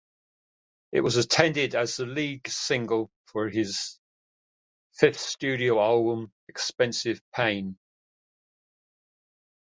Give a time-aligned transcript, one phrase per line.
[0.91, 3.99] It was attended as the lead single for his
[4.93, 7.77] fifth studio album Expensive Pain.